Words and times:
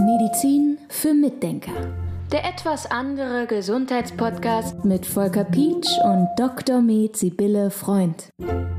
Medizin 0.00 0.78
für 0.88 1.14
Mitdenker. 1.14 1.72
Der 2.32 2.44
etwas 2.44 2.90
andere 2.90 3.46
Gesundheitspodcast 3.46 4.84
mit 4.84 5.06
Volker 5.06 5.44
Pietsch 5.44 5.90
und 6.04 6.28
Dr. 6.36 6.80
Med 6.80 7.16
Sibylle 7.16 7.70
Freund. 7.70 8.30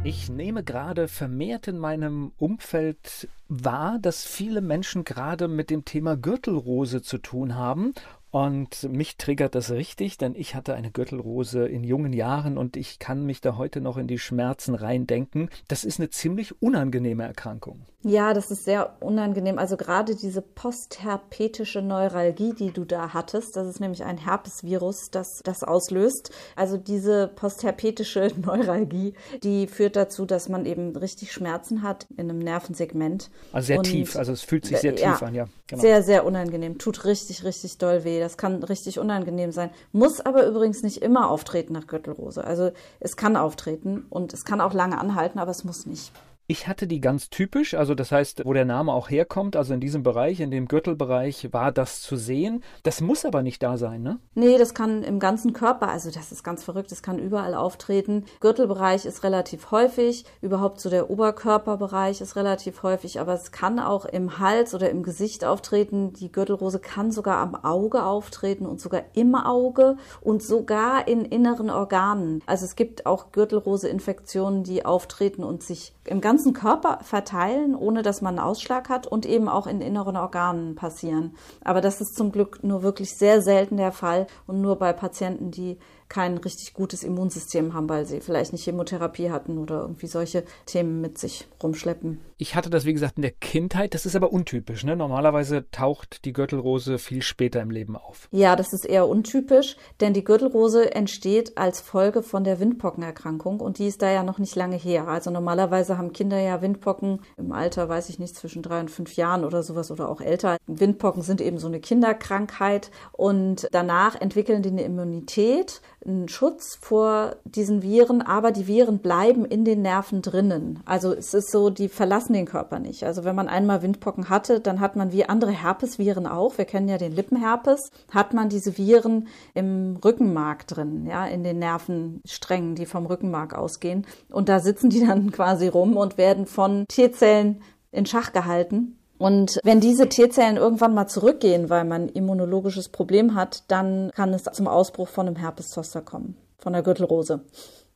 Ich 0.03 0.29
nehme 0.29 0.63
gerade 0.63 1.07
vermehrt 1.07 1.67
in 1.67 1.77
meinem 1.77 2.31
Umfeld 2.37 3.29
wahr, 3.47 3.99
dass 3.99 4.25
viele 4.25 4.61
Menschen 4.61 5.03
gerade 5.03 5.47
mit 5.47 5.69
dem 5.69 5.85
Thema 5.85 6.17
Gürtelrose 6.17 7.01
zu 7.01 7.17
tun 7.17 7.55
haben 7.55 7.93
und 8.31 8.83
mich 8.89 9.17
triggert 9.17 9.55
das 9.55 9.71
richtig, 9.71 10.17
denn 10.17 10.35
ich 10.35 10.55
hatte 10.55 10.73
eine 10.73 10.89
Gürtelrose 10.89 11.67
in 11.67 11.83
jungen 11.83 12.13
Jahren 12.13 12.57
und 12.57 12.77
ich 12.77 12.97
kann 12.97 13.25
mich 13.25 13.41
da 13.41 13.57
heute 13.57 13.81
noch 13.81 13.97
in 13.97 14.07
die 14.07 14.19
Schmerzen 14.19 14.73
reindenken. 14.73 15.49
Das 15.67 15.83
ist 15.83 15.99
eine 15.99 16.09
ziemlich 16.09 16.61
unangenehme 16.61 17.23
Erkrankung. 17.23 17.85
Ja, 18.03 18.33
das 18.33 18.49
ist 18.49 18.63
sehr 18.63 18.97
unangenehm. 19.01 19.59
Also 19.59 19.77
gerade 19.77 20.15
diese 20.15 20.41
postherpetische 20.41 21.81
Neuralgie, 21.83 22.53
die 22.53 22.71
du 22.71 22.83
da 22.83 23.13
hattest, 23.13 23.55
das 23.55 23.67
ist 23.67 23.79
nämlich 23.79 24.03
ein 24.03 24.17
Herpesvirus, 24.17 25.11
das 25.11 25.41
das 25.43 25.63
auslöst. 25.63 26.31
Also 26.55 26.77
diese 26.77 27.27
postherpetische 27.27 28.31
Neuralgie, 28.43 29.13
die 29.43 29.67
führt 29.67 29.95
dazu, 29.95 30.25
dass 30.25 30.49
man 30.49 30.65
eben 30.65 30.95
richtig 30.95 31.31
Schmerzen 31.31 31.83
hat 31.83 32.07
in 32.17 32.29
einem 32.29 32.39
Nervensegment. 32.39 33.29
Also 33.51 33.67
sehr 33.67 33.77
Und, 33.79 33.83
tief, 33.83 34.15
also 34.15 34.31
es 34.31 34.41
fühlt 34.41 34.65
sich 34.65 34.77
sehr 34.77 34.95
tief 34.95 35.03
ja, 35.03 35.27
an, 35.27 35.35
ja. 35.35 35.45
Genau. 35.67 35.81
Sehr, 35.81 36.01
sehr 36.01 36.25
unangenehm. 36.25 36.79
Tut 36.79 37.05
richtig, 37.05 37.43
richtig 37.43 37.77
doll 37.77 38.03
weh. 38.03 38.19
Das 38.21 38.37
kann 38.37 38.63
richtig 38.63 38.99
unangenehm 38.99 39.51
sein. 39.51 39.71
Muss 39.91 40.21
aber 40.21 40.45
übrigens 40.45 40.83
nicht 40.83 41.01
immer 41.01 41.29
auftreten 41.29 41.73
nach 41.73 41.87
Gürtelrose. 41.87 42.43
Also 42.43 42.71
es 42.99 43.15
kann 43.15 43.35
auftreten 43.35 44.05
und 44.09 44.33
es 44.33 44.45
kann 44.45 44.61
auch 44.61 44.73
lange 44.73 44.99
anhalten, 44.99 45.39
aber 45.39 45.51
es 45.51 45.63
muss 45.63 45.85
nicht. 45.85 46.11
Ich 46.51 46.67
hatte 46.67 46.85
die 46.85 46.99
ganz 46.99 47.29
typisch, 47.29 47.75
also 47.75 47.95
das 47.95 48.11
heißt, 48.11 48.43
wo 48.43 48.51
der 48.51 48.65
Name 48.65 48.91
auch 48.91 49.09
herkommt, 49.09 49.55
also 49.55 49.73
in 49.73 49.79
diesem 49.79 50.03
Bereich, 50.03 50.41
in 50.41 50.51
dem 50.51 50.67
Gürtelbereich 50.67 51.53
war 51.53 51.71
das 51.71 52.01
zu 52.01 52.17
sehen. 52.17 52.61
Das 52.83 52.99
muss 52.99 53.23
aber 53.23 53.41
nicht 53.41 53.63
da 53.63 53.77
sein, 53.77 54.03
ne? 54.03 54.19
Nee, 54.35 54.57
das 54.57 54.73
kann 54.73 55.01
im 55.01 55.19
ganzen 55.19 55.53
Körper, 55.53 55.87
also 55.87 56.11
das 56.11 56.33
ist 56.33 56.43
ganz 56.43 56.65
verrückt, 56.65 56.91
das 56.91 57.01
kann 57.01 57.19
überall 57.19 57.55
auftreten. 57.55 58.25
Gürtelbereich 58.41 59.05
ist 59.05 59.23
relativ 59.23 59.71
häufig, 59.71 60.25
überhaupt 60.41 60.81
so 60.81 60.89
der 60.89 61.09
Oberkörperbereich 61.09 62.19
ist 62.19 62.35
relativ 62.35 62.83
häufig, 62.83 63.21
aber 63.21 63.33
es 63.33 63.53
kann 63.53 63.79
auch 63.79 64.03
im 64.03 64.37
Hals 64.37 64.75
oder 64.75 64.89
im 64.89 65.03
Gesicht 65.03 65.45
auftreten. 65.45 66.11
Die 66.11 66.33
Gürtelrose 66.33 66.79
kann 66.79 67.13
sogar 67.13 67.37
am 67.37 67.55
Auge 67.55 68.03
auftreten 68.03 68.65
und 68.65 68.81
sogar 68.81 69.03
im 69.13 69.35
Auge 69.35 69.95
und 70.19 70.43
sogar 70.43 71.07
in 71.07 71.23
inneren 71.23 71.69
Organen. 71.69 72.43
Also 72.45 72.65
es 72.65 72.75
gibt 72.75 73.05
auch 73.05 73.31
Gürtelrose-Infektionen, 73.31 74.65
die 74.65 74.83
auftreten 74.83 75.45
und 75.45 75.63
sich 75.63 75.93
im 76.05 76.19
ganzen 76.19 76.40
ganzen 76.41 76.53
Körper 76.53 76.99
verteilen, 77.03 77.75
ohne 77.75 78.01
dass 78.01 78.21
man 78.21 78.39
einen 78.39 78.47
Ausschlag 78.47 78.89
hat 78.89 79.05
und 79.05 79.27
eben 79.27 79.47
auch 79.47 79.67
in 79.67 79.79
inneren 79.79 80.17
Organen 80.17 80.73
passieren. 80.73 81.35
Aber 81.63 81.81
das 81.81 82.01
ist 82.01 82.15
zum 82.15 82.31
Glück 82.31 82.63
nur 82.63 82.81
wirklich 82.81 83.15
sehr 83.15 83.43
selten 83.43 83.77
der 83.77 83.91
Fall 83.91 84.25
und 84.47 84.59
nur 84.59 84.77
bei 84.77 84.91
Patienten, 84.91 85.51
die 85.51 85.77
kein 86.11 86.37
richtig 86.37 86.73
gutes 86.73 87.03
Immunsystem 87.03 87.73
haben, 87.73 87.87
weil 87.87 88.05
sie 88.05 88.19
vielleicht 88.19 88.51
nicht 88.51 88.65
Chemotherapie 88.65 89.31
hatten 89.31 89.57
oder 89.57 89.79
irgendwie 89.79 90.07
solche 90.07 90.43
Themen 90.65 90.99
mit 90.99 91.17
sich 91.17 91.47
rumschleppen. 91.63 92.19
Ich 92.37 92.53
hatte 92.53 92.69
das, 92.69 92.83
wie 92.83 92.91
gesagt, 92.91 93.15
in 93.15 93.21
der 93.21 93.31
Kindheit. 93.31 93.93
Das 93.93 94.05
ist 94.05 94.15
aber 94.15 94.33
untypisch. 94.33 94.83
Ne? 94.83 94.97
Normalerweise 94.97 95.69
taucht 95.71 96.25
die 96.25 96.33
Gürtelrose 96.33 96.97
viel 96.97 97.21
später 97.21 97.61
im 97.61 97.71
Leben 97.71 97.95
auf. 97.95 98.27
Ja, 98.31 98.57
das 98.57 98.73
ist 98.73 98.85
eher 98.85 99.07
untypisch, 99.07 99.77
denn 100.01 100.13
die 100.13 100.25
Gürtelrose 100.25 100.93
entsteht 100.93 101.57
als 101.57 101.79
Folge 101.79 102.23
von 102.23 102.43
der 102.43 102.59
Windpockenerkrankung 102.59 103.61
und 103.61 103.77
die 103.77 103.87
ist 103.87 104.01
da 104.01 104.11
ja 104.11 104.23
noch 104.23 104.37
nicht 104.37 104.55
lange 104.57 104.75
her. 104.75 105.07
Also 105.07 105.31
normalerweise 105.31 105.97
haben 105.97 106.11
Kinder 106.11 106.39
ja 106.39 106.61
Windpocken 106.61 107.21
im 107.37 107.53
Alter, 107.53 107.87
weiß 107.87 108.09
ich 108.09 108.19
nicht, 108.19 108.35
zwischen 108.35 108.63
drei 108.63 108.81
und 108.81 108.91
fünf 108.91 109.15
Jahren 109.15 109.45
oder 109.45 109.63
sowas 109.63 109.91
oder 109.91 110.09
auch 110.09 110.19
älter. 110.19 110.57
Windpocken 110.67 111.21
sind 111.21 111.39
eben 111.39 111.57
so 111.57 111.67
eine 111.67 111.79
Kinderkrankheit 111.79 112.91
und 113.13 113.69
danach 113.71 114.19
entwickeln 114.19 114.61
die 114.61 114.71
eine 114.71 114.83
Immunität 114.83 115.81
einen 116.05 116.27
Schutz 116.27 116.77
vor 116.79 117.35
diesen 117.45 117.83
Viren, 117.83 118.21
aber 118.21 118.51
die 118.51 118.67
Viren 118.67 118.99
bleiben 118.99 119.45
in 119.45 119.65
den 119.65 119.81
Nerven 119.81 120.21
drinnen. 120.21 120.79
Also 120.85 121.13
es 121.13 121.33
ist 121.33 121.51
so, 121.51 121.69
die 121.69 121.89
verlassen 121.89 122.33
den 122.33 122.45
Körper 122.45 122.79
nicht. 122.79 123.03
Also 123.03 123.23
wenn 123.23 123.35
man 123.35 123.47
einmal 123.47 123.81
Windpocken 123.81 124.29
hatte, 124.29 124.59
dann 124.59 124.79
hat 124.79 124.95
man 124.95 125.11
wie 125.11 125.25
andere 125.25 125.51
Herpesviren 125.51 126.25
auch, 126.25 126.57
wir 126.57 126.65
kennen 126.65 126.87
ja 126.87 126.97
den 126.97 127.15
Lippenherpes, 127.15 127.91
hat 128.11 128.33
man 128.33 128.49
diese 128.49 128.77
Viren 128.77 129.27
im 129.53 129.97
Rückenmark 130.03 130.67
drin, 130.67 131.05
ja, 131.05 131.25
in 131.25 131.43
den 131.43 131.59
Nervensträngen, 131.59 132.75
die 132.75 132.85
vom 132.85 133.05
Rückenmark 133.05 133.53
ausgehen. 133.53 134.07
Und 134.29 134.49
da 134.49 134.59
sitzen 134.59 134.89
die 134.89 135.05
dann 135.05 135.31
quasi 135.31 135.67
rum 135.67 135.97
und 135.97 136.17
werden 136.17 136.45
von 136.47 136.85
T-Zellen 136.87 137.61
in 137.91 138.05
Schach 138.05 138.31
gehalten 138.31 138.97
und 139.21 139.59
wenn 139.63 139.79
diese 139.79 140.09
T-Zellen 140.09 140.57
irgendwann 140.57 140.95
mal 140.95 141.07
zurückgehen, 141.07 141.69
weil 141.69 141.85
man 141.85 142.03
ein 142.03 142.09
immunologisches 142.09 142.89
Problem 142.89 143.35
hat, 143.35 143.63
dann 143.67 144.11
kann 144.15 144.33
es 144.33 144.43
zum 144.43 144.67
Ausbruch 144.67 145.07
von 145.07 145.27
einem 145.27 145.35
Herpeszoster 145.35 146.01
kommen, 146.01 146.37
von 146.57 146.73
der 146.73 146.81
Gürtelrose. 146.81 147.41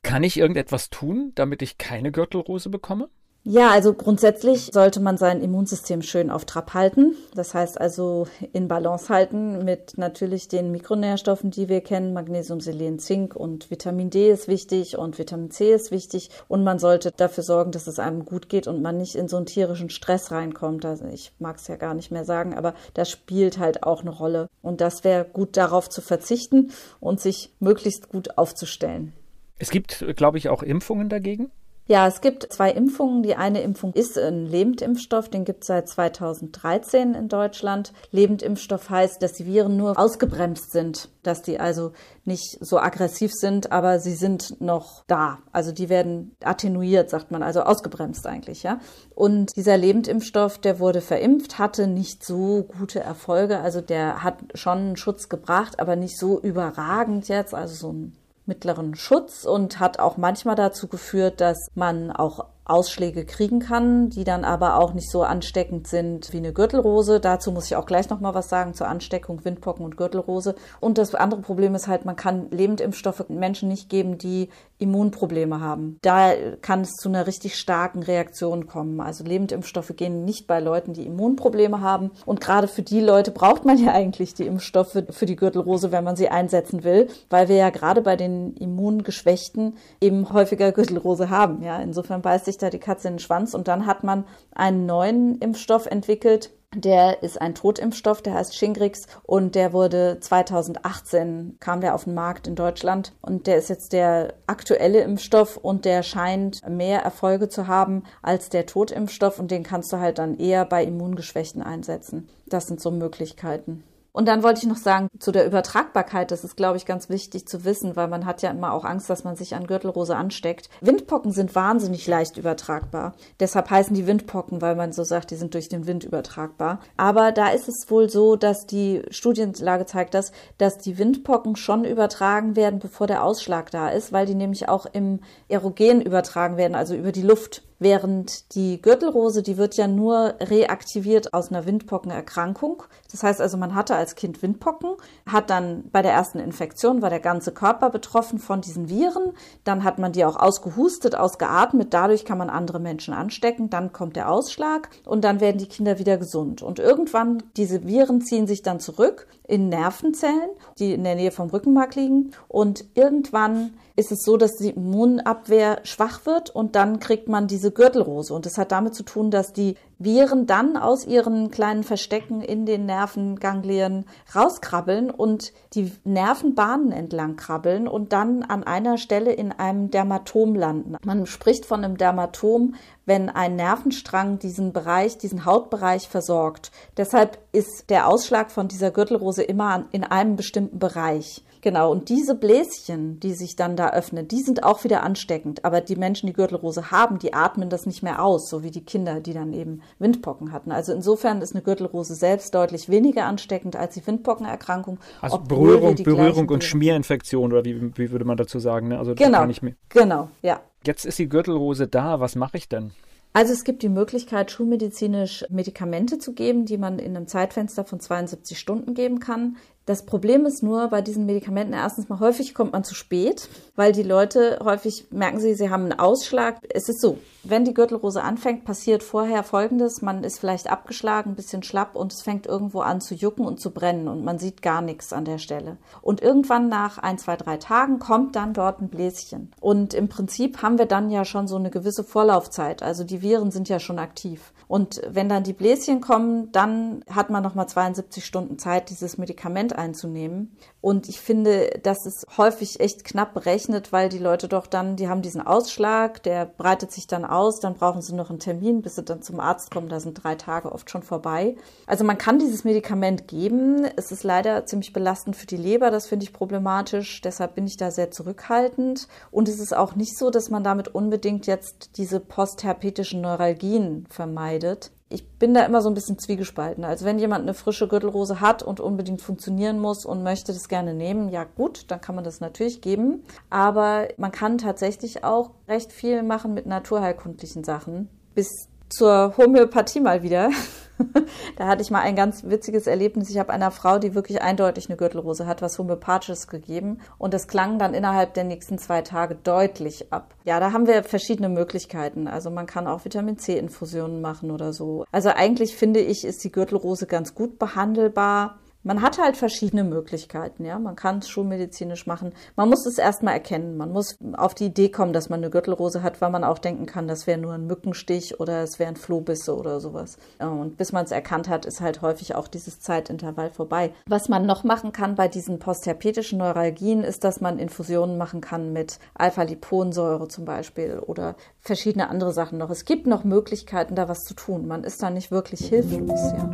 Kann 0.04 0.24
ich 0.24 0.38
irgendetwas 0.38 0.92
tun, 0.92 1.32
damit 1.34 1.64
ich 1.64 1.80
keine 1.80 2.12
Gürtelrose 2.12 2.70
bekomme? 2.70 3.10
Ja, 3.48 3.70
also 3.70 3.94
grundsätzlich 3.94 4.72
sollte 4.74 5.00
man 5.00 5.18
sein 5.18 5.40
Immunsystem 5.40 6.02
schön 6.02 6.32
auf 6.32 6.46
Trab 6.46 6.74
halten. 6.74 7.16
Das 7.36 7.54
heißt 7.54 7.80
also 7.80 8.26
in 8.54 8.68
Balance 8.68 9.08
halten 9.10 9.64
mit 9.64 10.00
natürlich 10.00 10.48
den 10.48 10.72
Mikronährstoffen, 10.72 11.52
die 11.52 11.70
wir 11.70 11.82
kennen. 11.82 12.14
Magnesium, 12.14 12.60
Selen, 12.60 12.98
Zink 12.98 13.36
und 13.36 13.70
Vitamin 13.70 14.10
D 14.10 14.32
ist 14.32 14.48
wichtig 14.48 14.98
und 14.98 15.20
Vitamin 15.20 15.52
C 15.52 15.72
ist 15.72 15.92
wichtig. 15.92 16.32
Und 16.48 16.64
man 16.64 16.80
sollte 16.80 17.12
dafür 17.16 17.44
sorgen, 17.44 17.72
dass 17.72 17.86
es 17.86 18.00
einem 18.00 18.26
gut 18.26 18.50
geht 18.50 18.66
und 18.66 18.82
man 18.82 18.98
nicht 18.98 19.14
in 19.14 19.28
so 19.28 19.38
einen 19.38 19.46
tierischen 19.46 19.92
Stress 19.92 20.32
reinkommt. 20.32 20.84
Also 20.84 21.06
ich 21.06 21.32
mag 21.38 21.58
es 21.58 21.68
ja 21.68 21.76
gar 21.76 21.94
nicht 21.94 22.10
mehr 22.10 22.26
sagen, 22.26 22.56
aber 22.56 22.74
das 22.96 23.12
spielt 23.12 23.60
halt 23.60 23.84
auch 23.84 24.02
eine 24.02 24.10
Rolle. 24.10 24.50
Und 24.64 24.82
das 24.82 25.04
wäre 25.04 25.24
gut 25.24 25.56
darauf 25.56 25.88
zu 25.88 26.02
verzichten 26.02 26.72
und 27.00 27.22
sich 27.22 27.52
möglichst 27.60 28.10
gut 28.10 28.40
aufzustellen. 28.40 29.14
Es 29.60 29.70
gibt, 29.70 30.04
glaube 30.16 30.40
ich, 30.40 30.50
auch 30.50 30.64
Impfungen 30.64 31.10
dagegen. 31.10 31.52
Ja, 31.88 32.08
es 32.08 32.22
gibt 32.22 32.52
zwei 32.52 32.72
Impfungen. 32.72 33.22
Die 33.22 33.36
eine 33.36 33.62
Impfung 33.62 33.94
ist 33.94 34.18
ein 34.18 34.48
Lebendimpfstoff, 34.48 35.30
den 35.30 35.46
gibt 35.46 35.62
es 35.62 35.68
seit 35.68 35.88
2013 35.88 37.14
in 37.14 37.28
Deutschland. 37.28 37.94
Lebendimpfstoff 38.10 38.90
heißt, 38.90 39.22
dass 39.22 39.34
die 39.34 39.46
Viren 39.46 39.78
nur 39.78 40.00
ausgebremst 40.00 40.72
sind, 40.72 41.10
dass 41.22 41.44
die 41.44 41.60
also 41.60 41.92
nicht 42.24 42.58
so 42.60 42.80
aggressiv 42.80 43.32
sind, 43.34 43.72
aber 43.72 44.00
sie 44.00 44.16
sind 44.16 44.60
noch 44.62 45.04
da. 45.06 45.38
Also 45.52 45.72
die 45.72 45.88
werden 45.88 46.36
attenuiert, 46.44 47.12
sagt 47.12 47.30
man, 47.30 47.44
also 47.44 47.62
ausgebremst 47.62 48.26
eigentlich, 48.26 48.64
ja. 48.64 48.80
Und 49.14 49.56
dieser 49.56 49.78
Lebendimpfstoff, 49.78 50.58
der 50.58 50.80
wurde 50.80 51.02
verimpft, 51.02 51.60
hatte 51.60 51.86
nicht 51.86 52.26
so 52.26 52.64
gute 52.80 53.02
Erfolge. 53.02 53.60
Also 53.60 53.82
der 53.82 54.24
hat 54.24 54.40
schon 54.56 54.78
einen 54.80 54.98
Schutz 54.98 55.30
gebracht, 55.30 55.80
aber 55.80 55.96
nicht 55.96 56.18
so 56.18 56.42
überragend 56.42 57.28
jetzt, 57.28 57.54
also 57.54 57.76
so 57.76 57.94
ein 57.94 58.18
mittleren 58.46 58.96
Schutz 58.96 59.46
und 59.46 59.80
hat 59.80 60.00
auch 60.00 60.18
manchmal 60.18 60.56
dazu 60.56 60.88
geführt, 60.88 61.42
dass 61.42 61.70
man 61.76 62.12
auch 62.12 62.46
Ausschläge 62.66 63.26
kriegen 63.26 63.60
kann, 63.60 64.10
die 64.10 64.24
dann 64.24 64.44
aber 64.44 64.80
auch 64.80 64.94
nicht 64.94 65.10
so 65.12 65.24
ansteckend 65.24 65.88
sind 65.88 66.34
wie 66.34 66.38
eine 66.38 66.52
Gürtelrose. 66.52 67.20
Dazu 67.20 67.52
muss 67.52 67.68
ich 67.68 67.76
auch 67.76 67.86
gleich 67.86 68.10
noch 68.10 68.20
mal 68.20 68.34
was 68.34 68.50
sagen 68.50 68.74
zur 68.74 68.88
Ansteckung 68.88 69.46
Windpocken 69.46 69.86
und 69.86 69.98
Gürtelrose. 69.98 70.56
Und 70.80 70.98
das 70.98 71.14
andere 71.14 71.42
Problem 71.42 71.76
ist 71.76 71.88
halt, 71.88 72.06
man 72.06 72.16
kann 72.16 72.50
Lebendimpfstoffe 72.50 73.30
Menschen 73.30 73.70
nicht 73.70 73.90
geben, 73.90 74.18
die 74.18 74.50
Immunprobleme 74.78 75.62
haben. 75.62 76.00
Da 76.02 76.34
kann 76.62 76.82
es 76.82 76.96
zu 76.96 77.08
einer 77.08 77.28
richtig 77.28 77.56
starken 77.56 78.04
Reaktion 78.04 78.68
kommen. 78.68 79.00
Also 79.00 79.24
Lebendimpfstoffe 79.24 79.94
gehen 79.96 80.26
nicht 80.26 80.48
bei 80.48 80.60
Leuten, 80.60 80.94
die 80.94 81.06
Immunprobleme 81.06 81.82
haben. 81.82 82.12
Und 82.26 82.42
gerade 82.42 82.68
für 82.68 82.82
die 82.82 83.00
Leute 83.00 83.32
braucht 83.32 83.64
man 83.64 83.78
ja 83.78 83.94
eigentlich 83.94 84.34
die 84.34 84.48
Impfstoffe 84.48 85.04
für 85.10 85.26
die 85.26 85.36
Gürtelrose, 85.36 85.92
wenn 85.92 86.04
man 86.04 86.16
sie 86.16 86.30
einsetzen 86.30 86.84
will, 86.84 87.08
weil 87.30 87.48
wir 87.48 87.56
ja 87.56 87.70
gerade 87.70 88.02
bei 88.02 88.16
den 88.16 88.56
Immungeschwächten 88.56 89.78
eben 90.02 90.34
häufiger 90.34 90.72
Gürtelrose 90.72 91.30
haben. 91.30 91.64
Ja, 91.64 91.80
insofern 91.80 92.22
beißt 92.22 92.46
sich 92.46 92.55
da 92.58 92.70
die 92.70 92.80
Katze 92.80 93.08
in 93.08 93.16
den 93.16 93.20
Schwanz 93.20 93.54
und 93.54 93.68
dann 93.68 93.86
hat 93.86 94.04
man 94.04 94.26
einen 94.54 94.86
neuen 94.86 95.38
Impfstoff 95.40 95.86
entwickelt, 95.86 96.52
der 96.76 97.24
ist 97.24 97.42
ein 97.42 97.56
Totimpfstoff, 97.56 98.22
der 98.22 98.34
heißt 98.34 98.56
Shingrix 98.56 99.08
und 99.24 99.56
der 99.56 99.72
wurde 99.72 100.18
2018 100.20 101.58
kam 101.60 101.80
der 101.80 101.96
auf 101.96 102.04
den 102.04 102.14
Markt 102.14 102.48
in 102.48 102.56
Deutschland 102.56 103.14
und 103.22 103.48
der 103.48 103.58
ist 103.58 103.70
jetzt 103.70 103.94
der 103.94 104.34
aktuelle 104.46 105.02
Impfstoff 105.02 105.56
und 105.58 105.86
der 105.86 106.04
scheint 106.04 106.68
mehr 106.68 107.02
Erfolge 107.02 107.48
zu 107.48 107.68
haben 107.68 108.04
als 108.22 108.50
der 108.50 108.66
Totimpfstoff 108.66 109.40
und 109.40 109.52
den 109.52 109.64
kannst 109.64 109.94
du 109.94 110.00
halt 110.00 110.18
dann 110.18 110.38
eher 110.38 110.66
bei 110.66 110.84
Immungeschwächten 110.84 111.62
einsetzen. 111.62 112.28
Das 112.46 112.68
sind 112.68 112.82
so 112.82 112.92
Möglichkeiten. 112.92 113.84
Und 114.16 114.30
dann 114.30 114.44
wollte 114.44 114.62
ich 114.62 114.66
noch 114.66 114.78
sagen, 114.78 115.10
zu 115.20 115.34
der 115.34 115.46
Übertragbarkeit, 115.46 116.32
das 116.32 116.46
ist, 116.46 116.56
glaube 116.56 116.78
ich, 116.78 116.86
ganz 116.86 117.10
wichtig 117.10 117.50
zu 117.50 117.66
wissen, 117.66 117.98
weil 117.98 118.08
man 118.08 118.26
hat 118.26 118.42
ja 118.42 118.50
immer 118.50 118.72
auch 118.72 118.86
Angst, 118.86 119.10
dass 119.10 119.26
man 119.26 119.36
sich 119.36 119.56
an 119.56 119.68
Gürtelrose 119.68 120.16
ansteckt. 120.16 120.70
Windpocken 120.80 121.34
sind 121.34 121.54
wahnsinnig 121.54 122.08
leicht 122.08 122.38
übertragbar. 122.38 123.14
Deshalb 123.42 123.70
heißen 123.70 123.94
die 123.94 124.08
Windpocken, 124.08 124.62
weil 124.62 124.78
man 124.78 124.94
so 124.94 125.04
sagt, 125.04 125.32
die 125.32 125.36
sind 125.36 125.54
durch 125.54 125.68
den 125.68 125.86
Wind 125.86 126.06
übertragbar. 126.06 126.80
Aber 126.96 127.34
da 127.34 127.50
ist 127.50 127.68
es 127.68 127.92
wohl 127.92 128.10
so, 128.10 128.38
dass 128.38 128.66
die 128.66 129.02
Studienlage 129.10 129.86
zeigt 129.86 130.14
das, 130.14 130.32
dass 130.58 130.78
die 130.78 130.98
Windpocken 130.98 131.58
schon 131.58 131.84
übertragen 131.84 132.56
werden, 132.56 132.80
bevor 132.80 133.08
der 133.08 133.22
Ausschlag 133.22 133.70
da 133.70 133.90
ist, 133.90 134.14
weil 134.14 134.26
die 134.26 134.36
nämlich 134.36 134.70
auch 134.70 134.86
im 134.86 135.20
Erogen 135.50 136.00
übertragen 136.00 136.56
werden, 136.56 136.76
also 136.76 136.96
über 136.96 137.12
die 137.12 137.22
Luft. 137.22 137.65
Während 137.78 138.56
die 138.56 138.82
Gürtelrose, 138.82 139.44
die 139.44 139.58
wird 139.58 139.76
ja 139.76 139.88
nur 139.88 140.36
reaktiviert 140.40 141.34
aus 141.34 141.50
einer 141.50 141.66
Windpockenerkrankung. 141.66 142.84
Das 143.12 143.24
heißt 143.24 143.42
also, 143.42 143.58
man 143.58 143.76
hatte 143.76 143.96
als 143.96 144.16
Kind 144.16 144.42
Windpocken, 144.42 144.92
hat 145.26 145.50
dann 145.50 145.90
bei 145.92 146.02
der 146.02 146.14
ersten 146.14 146.40
Infektion 146.40 147.02
war 147.02 147.10
der 147.10 147.20
ganze 147.20 147.52
Körper 147.54 147.90
betroffen 147.90 148.40
von 148.40 148.62
diesen 148.62 148.90
Viren. 148.90 149.34
Dann 149.66 149.84
hat 149.84 150.00
man 150.00 150.14
die 150.14 150.24
auch 150.24 150.38
ausgehustet, 150.38 151.16
ausgeatmet. 151.16 151.94
Dadurch 151.94 152.24
kann 152.24 152.38
man 152.38 152.50
andere 152.50 152.80
Menschen 152.80 153.14
anstecken. 153.14 153.70
Dann 153.70 153.92
kommt 153.92 154.16
der 154.16 154.32
Ausschlag 154.32 154.90
und 155.06 155.26
dann 155.26 155.42
werden 155.42 155.58
die 155.58 155.68
Kinder 155.68 156.00
wieder 156.00 156.18
gesund. 156.18 156.62
Und 156.62 156.80
irgendwann, 156.80 157.44
diese 157.58 157.86
Viren 157.86 158.22
ziehen 158.22 158.48
sich 158.48 158.62
dann 158.62 158.80
zurück 158.80 159.28
in 159.48 159.68
Nervenzellen, 159.68 160.50
die 160.80 160.94
in 160.94 161.04
der 161.04 161.16
Nähe 161.16 161.32
vom 161.32 161.50
Rückenmark 161.50 161.96
liegen. 161.96 162.32
Und 162.48 162.86
irgendwann 162.94 163.74
ist 163.96 164.12
es 164.12 164.24
so, 164.24 164.36
dass 164.38 164.58
die 164.58 164.72
Immunabwehr 164.72 165.80
schwach 165.84 166.26
wird 166.26 166.50
und 166.50 166.76
dann 166.76 167.00
kriegt 167.00 167.30
man 167.30 167.48
diese 167.48 167.72
Gürtelrose. 167.72 168.34
Und 168.34 168.46
das 168.46 168.58
hat 168.58 168.72
damit 168.72 168.94
zu 168.94 169.04
tun, 169.04 169.32
dass 169.32 169.54
die 169.54 169.76
Viren 169.98 170.46
dann 170.46 170.76
aus 170.78 171.06
ihren 171.06 171.52
kleinen 171.52 171.84
Verstecken 171.84 172.42
in 172.42 172.66
den 172.66 172.86
Nervenganglien 172.86 174.06
rauskrabbeln 174.36 175.10
und 175.10 175.54
die 175.74 175.92
Nervenbahnen 176.04 176.92
entlang 176.92 177.36
krabbeln 177.38 177.88
und 177.88 178.12
dann 178.14 178.44
an 178.44 178.64
einer 178.64 178.98
Stelle 178.98 179.32
in 179.32 179.52
einem 179.52 179.92
Dermatom 179.92 180.56
landen. 180.56 180.98
Man 181.06 181.26
spricht 181.26 181.66
von 181.66 181.84
einem 181.84 181.98
Dermatom, 181.98 182.76
wenn 183.06 183.30
ein 183.30 183.56
Nervenstrang 183.56 184.40
diesen 184.40 184.74
Bereich, 184.74 185.18
diesen 185.18 185.46
Hautbereich 185.46 186.10
versorgt. 186.10 186.72
Deshalb 186.98 187.38
ist 187.52 187.90
der 187.90 188.08
Ausschlag 188.08 188.52
von 188.52 188.68
dieser 188.68 188.92
Gürtelrose 188.92 189.44
immer 189.44 189.86
in 189.92 190.04
einem 190.04 190.36
bestimmten 190.36 190.80
Bereich. 190.80 191.44
Genau, 191.66 191.92
und 191.92 192.10
diese 192.10 192.36
Bläschen, 192.36 193.20
die 193.20 193.34
sich 193.34 193.56
dann 193.56 193.76
da 193.76 193.90
öffnen, 193.90 194.28
die 194.28 194.42
sind 194.42 194.64
auch 194.64 194.84
wieder 194.84 195.02
ansteckend. 195.02 195.66
Aber 195.66 195.82
die 195.82 195.96
Menschen, 195.96 196.28
die 196.28 196.34
Gürtelrose 196.34 196.92
haben, 196.92 197.18
die 197.18 197.34
atmen 197.34 197.70
das 197.70 197.88
nicht 197.88 198.04
mehr 198.04 198.24
aus, 198.24 198.50
so 198.50 198.62
wie 198.62 198.70
die 198.70 198.86
Kinder, 198.86 199.20
die 199.20 199.34
dann 199.34 199.52
eben 199.52 199.82
Windpocken 200.00 200.52
hatten. 200.52 200.72
Also 200.72 200.94
insofern 200.94 201.42
ist 201.42 201.54
eine 201.54 201.64
Gürtelrose 201.64 202.16
selbst 202.16 202.54
deutlich 202.54 202.90
weniger 202.90 203.26
ansteckend 203.26 203.76
als 203.76 203.96
die 203.96 204.06
Windpockenerkrankung. 204.06 205.00
Also 205.22 205.40
Berührung, 205.40 205.96
Berührung 205.96 206.50
und 206.50 206.64
Schmierinfektion 206.64 207.52
oder 207.52 207.66
wie, 207.66 207.98
wie 207.98 208.12
würde 208.12 208.26
man 208.26 208.38
dazu 208.38 208.60
sagen? 208.60 208.90
Ne? 208.90 209.00
Also 209.00 209.16
genau, 209.16 209.48
genau, 209.90 210.30
ja. 210.42 210.62
Jetzt 210.86 211.06
ist 211.06 211.18
die 211.20 211.30
Gürtelrose 211.30 211.88
da, 211.88 212.20
was 212.20 212.36
mache 212.36 212.58
ich 212.58 212.70
denn? 212.70 212.92
Also 213.36 213.52
es 213.52 213.66
gibt 213.66 213.84
die 213.84 213.90
Möglichkeit, 213.90 214.50
schulmedizinisch 214.50 215.44
Medikamente 215.50 216.20
zu 216.20 216.32
geben, 216.32 216.66
die 216.66 216.78
man 216.78 217.00
in 217.00 217.18
einem 217.18 217.28
Zeitfenster 217.28 217.84
von 217.84 218.00
72 218.00 218.58
Stunden 218.58 218.94
geben 218.94 219.20
kann. 219.20 219.58
Das 219.86 220.04
Problem 220.04 220.48
ist 220.48 220.64
nur 220.64 220.88
bei 220.88 221.02
diesen 221.02 221.28
Medikamenten 221.28 221.74
erstens 221.74 222.10
mal 222.10 222.20
häufig 222.20 222.56
kommt 222.56 222.74
man 222.74 222.84
zu 222.84 222.96
spät, 222.96 223.48
weil 223.76 223.92
die 223.92 224.02
Leute 224.02 224.60
häufig 224.64 225.06
merken 225.12 225.40
sie, 225.40 225.54
sie 225.54 225.70
haben 225.70 225.84
einen 225.84 226.00
Ausschlag. 226.00 226.58
Es 226.74 226.90
ist 226.90 227.02
so, 227.02 227.20
wenn 227.44 227.66
die 227.66 227.76
Gürtelrose 227.76 228.24
anfängt, 228.24 228.66
passiert 228.66 229.04
vorher 229.04 229.44
Folgendes. 229.44 230.02
Man 230.02 230.24
ist 230.24 230.40
vielleicht 230.40 230.72
abgeschlagen, 230.72 231.32
ein 231.32 231.36
bisschen 231.36 231.62
schlapp 231.62 231.96
und 231.96 232.12
es 232.12 232.24
fängt 232.24 232.48
irgendwo 232.48 232.80
an 232.80 233.00
zu 233.00 233.14
jucken 233.14 233.46
und 233.46 233.60
zu 233.60 233.70
brennen 233.70 234.08
und 234.08 234.24
man 234.24 234.40
sieht 234.40 234.64
gar 234.64 234.82
nichts 234.82 235.14
an 235.14 235.26
der 235.26 235.38
Stelle. 235.38 235.78
Und 236.02 236.20
irgendwann 236.20 236.68
nach 236.68 236.98
ein, 236.98 237.20
zwei, 237.20 237.36
drei 237.36 237.58
Tagen 237.58 238.00
kommt 238.00 238.36
dann 238.36 238.54
dort 238.54 238.82
ein 238.82 238.90
Bläschen. 238.90 239.52
Und 239.62 239.94
im 239.94 240.10
Prinzip 240.10 240.64
haben 240.64 240.80
wir 240.80 240.88
dann 240.88 241.12
ja 241.12 241.26
schon 241.26 241.48
so 241.48 241.58
eine 241.58 241.70
gewisse 241.70 242.04
Vorlaufzeit. 242.04 242.82
Also 242.82 243.04
die 243.04 243.22
Viren 243.22 243.52
sind 243.52 243.70
ja 243.70 243.80
schon 243.80 244.00
aktiv. 244.00 244.52
Und 244.68 245.00
wenn 245.08 245.30
dann 245.30 245.44
die 245.44 245.54
Bläschen 245.54 246.02
kommen, 246.02 246.52
dann 246.52 247.04
hat 247.08 247.30
man 247.30 247.44
nochmal 247.44 247.68
72 247.68 248.26
Stunden 248.26 248.58
Zeit, 248.58 248.90
dieses 248.90 249.20
Medikament 249.20 249.75
einzunehmen. 249.76 250.58
Und 250.82 251.10
ich 251.10 251.20
finde, 251.20 251.80
das 251.84 252.06
ist 252.06 252.26
häufig 252.38 252.80
echt 252.80 253.04
knapp 253.04 253.34
berechnet, 253.34 253.92
weil 253.92 254.10
die 254.10 254.20
Leute 254.20 254.48
doch 254.48 254.68
dann, 254.68 254.96
die 254.96 255.08
haben 255.10 255.22
diesen 255.22 255.42
Ausschlag, 255.42 256.22
der 256.24 256.46
breitet 256.46 256.92
sich 256.92 257.08
dann 257.08 257.26
aus, 257.26 257.60
dann 257.60 257.74
brauchen 257.74 258.02
sie 258.02 258.14
noch 258.14 258.30
einen 258.30 258.40
Termin, 258.40 258.82
bis 258.82 258.96
sie 258.96 259.04
dann 259.04 259.22
zum 259.22 259.40
Arzt 259.40 259.72
kommen. 259.72 259.90
Da 259.90 260.00
sind 260.00 260.24
drei 260.24 260.36
Tage 260.36 260.72
oft 260.72 260.90
schon 260.90 261.04
vorbei. 261.04 261.56
Also 261.88 262.04
man 262.04 262.18
kann 262.18 262.40
dieses 262.40 262.64
Medikament 262.64 263.28
geben. 263.28 263.86
Es 263.96 264.12
ist 264.12 264.24
leider 264.24 264.66
ziemlich 264.66 264.94
belastend 264.94 265.36
für 265.36 265.48
die 265.48 265.58
Leber. 265.58 265.92
Das 265.92 266.08
finde 266.08 266.24
ich 266.24 266.34
problematisch. 266.34 267.22
Deshalb 267.22 267.56
bin 267.56 267.68
ich 267.68 267.78
da 267.78 267.92
sehr 267.92 268.12
zurückhaltend. 268.12 269.08
Und 269.32 269.50
es 269.50 269.60
ist 269.60 269.76
auch 269.76 269.96
nicht 269.96 270.18
so, 270.18 270.30
dass 270.30 270.50
man 270.50 270.64
damit 270.64 270.88
unbedingt 270.88 271.48
jetzt 271.48 271.98
diese 271.98 272.20
postherpetischen 272.20 273.22
Neuralgien 273.22 274.06
vermeidet 274.10 274.92
ich 275.16 275.30
bin 275.40 275.54
da 275.54 275.66
immer 275.66 275.82
so 275.82 275.90
ein 275.90 275.94
bisschen 275.94 276.20
zwiegespalten. 276.20 276.84
Also 276.84 277.06
wenn 277.06 277.20
jemand 277.20 277.44
eine 277.44 277.54
frische 277.54 277.88
Gürtelrose 277.88 278.42
hat 278.42 278.62
und 278.64 278.82
unbedingt 278.82 279.22
funktionieren 279.22 279.80
muss 279.80 280.06
und 280.06 280.24
möchte 280.24 280.52
das 280.52 280.68
gerne 280.68 280.94
nehmen, 280.94 281.30
ja 281.30 281.46
gut, 281.46 281.86
dann 281.90 282.02
kann 282.02 282.16
man 282.16 282.26
das 282.26 282.42
natürlich 282.42 282.82
geben. 282.82 283.24
Aber 283.50 284.10
man 284.18 284.34
kann 284.34 284.58
tatsächlich 284.58 285.24
auch 285.24 285.52
recht 285.70 285.94
viel 285.94 286.22
machen 286.22 286.54
mit 286.54 286.66
naturheilkundlichen 286.66 287.64
Sachen. 287.64 288.10
Bis 288.34 288.68
zur 288.90 289.36
Homöopathie 289.38 290.02
mal 290.02 290.22
wieder. 290.22 290.50
da 291.58 291.68
hatte 291.68 291.82
ich 291.82 291.92
mal 291.92 292.02
ein 292.02 292.16
ganz 292.16 292.44
witziges 292.44 292.88
Erlebnis. 292.88 293.30
Ich 293.30 293.38
habe 293.38 293.52
einer 293.52 293.72
Frau, 293.72 294.00
die 294.00 294.16
wirklich 294.16 294.42
eindeutig 294.42 294.90
eine 294.90 294.98
Gürtelrose 294.98 295.46
hat, 295.46 295.62
was 295.62 295.78
Homöopathisches 295.78 296.48
gegeben. 296.48 297.00
Und 297.18 297.34
das 297.34 297.48
klang 297.48 297.80
dann 297.80 297.94
innerhalb 297.94 298.34
der 298.34 298.44
nächsten 298.44 298.78
zwei 298.78 299.02
Tage 299.02 299.36
deutlich 299.36 300.12
ab. 300.12 300.36
Ja, 300.44 300.60
da 300.60 300.72
haben 300.72 300.88
wir 300.88 301.04
verschiedene 301.04 301.50
Möglichkeiten. 301.50 302.28
Also 302.28 302.50
man 302.50 302.66
kann 302.66 302.88
auch 302.88 303.06
Vitamin 303.06 303.38
C-Infusionen 303.38 304.22
machen 304.22 304.52
oder 304.52 304.74
so. 304.74 305.06
Also 305.12 305.30
eigentlich 305.30 305.76
finde 305.76 306.00
ich, 306.00 306.26
ist 306.26 306.44
die 306.44 306.52
Gürtelrose 306.52 307.08
ganz 307.08 307.36
gut 307.36 307.60
behandelbar 307.60 308.60
man 308.86 309.02
hat 309.02 309.18
halt 309.18 309.36
verschiedene 309.36 309.84
Möglichkeiten, 309.84 310.64
ja. 310.64 310.78
Man 310.78 310.96
kann 310.96 311.18
es 311.18 311.28
schulmedizinisch 311.28 312.06
machen. 312.06 312.34
Man 312.56 312.70
muss 312.70 312.86
es 312.86 313.00
erstmal 313.00 313.34
erkennen. 313.34 313.78
Man 313.78 313.92
muss 313.92 314.18
auf 314.38 314.54
die 314.54 314.68
Idee 314.68 314.90
kommen, 314.90 315.12
dass 315.12 315.28
man 315.28 315.40
eine 315.40 315.50
Gürtelrose 315.50 316.04
hat, 316.04 316.22
weil 316.22 316.30
man 316.30 316.44
auch 316.44 316.60
denken 316.60 316.86
kann, 316.86 317.08
das 317.08 317.26
wäre 317.26 317.40
nur 317.40 317.54
ein 317.54 317.66
Mückenstich 317.66 318.40
oder 318.40 318.62
es 318.62 318.78
wären 318.78 318.96
Flohbisse 318.96 319.58
oder 319.58 319.80
sowas. 319.80 320.18
Und 320.40 320.78
bis 320.78 320.92
man 320.92 321.04
es 321.04 321.12
erkannt 321.12 321.50
hat, 321.50 321.66
ist 321.66 321.82
halt 321.82 322.04
häufig 322.04 322.36
auch 322.36 322.48
dieses 322.48 322.80
Zeitintervall 322.80 323.50
vorbei. 323.50 323.92
Was 324.08 324.30
man 324.30 324.46
noch 324.46 324.64
machen 324.64 324.92
kann 324.92 325.16
bei 325.16 325.28
diesen 325.28 325.58
postherpetischen 325.58 326.38
Neuralgien, 326.38 327.04
ist, 327.04 327.24
dass 327.24 327.42
man 327.42 327.58
Infusionen 327.58 328.20
machen 328.20 328.40
kann 328.40 328.72
mit 328.72 329.00
Alpha-Liponsäure 329.16 330.28
zum 330.28 330.46
Beispiel 330.46 331.00
oder 331.00 331.36
verschiedene 331.66 332.10
andere 332.10 332.32
Sachen 332.32 332.60
noch. 332.60 332.70
Es 332.70 332.86
gibt 332.86 333.08
noch 333.08 333.24
Möglichkeiten, 333.24 333.96
da 333.96 334.08
was 334.08 334.24
zu 334.24 334.36
tun. 334.36 334.68
Man 334.68 334.84
ist 334.84 335.02
da 335.02 335.10
nicht 335.10 335.32
wirklich 335.32 335.68
hilflos, 335.68 336.20
ja. 336.32 336.50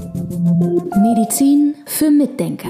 Medizin 1.01 1.75
für 1.85 2.09
Mitdenker. 2.09 2.69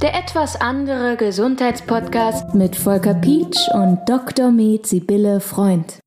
Der 0.00 0.14
etwas 0.14 0.60
andere 0.60 1.16
Gesundheitspodcast 1.16 2.54
mit 2.54 2.74
Volker 2.74 3.14
Pietsch 3.14 3.68
und 3.74 4.00
Dr. 4.06 4.50
Med 4.50 4.86
Sibylle 4.86 5.40
Freund. 5.40 6.00